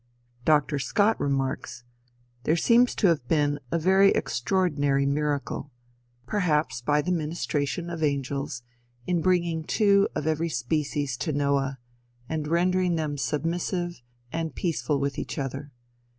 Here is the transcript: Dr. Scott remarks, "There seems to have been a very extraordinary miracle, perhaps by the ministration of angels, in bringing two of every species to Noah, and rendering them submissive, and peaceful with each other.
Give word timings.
Dr. 0.45 0.79
Scott 0.79 1.19
remarks, 1.19 1.83
"There 2.41 2.55
seems 2.55 2.95
to 2.95 3.05
have 3.05 3.27
been 3.27 3.59
a 3.71 3.77
very 3.77 4.09
extraordinary 4.13 5.05
miracle, 5.05 5.69
perhaps 6.25 6.81
by 6.81 7.03
the 7.03 7.11
ministration 7.11 7.87
of 7.87 8.01
angels, 8.01 8.63
in 9.05 9.21
bringing 9.21 9.63
two 9.63 10.07
of 10.15 10.25
every 10.25 10.49
species 10.49 11.15
to 11.17 11.33
Noah, 11.33 11.77
and 12.27 12.47
rendering 12.47 12.95
them 12.95 13.15
submissive, 13.15 14.01
and 14.33 14.55
peaceful 14.55 14.99
with 14.99 15.19
each 15.19 15.37
other. 15.37 15.71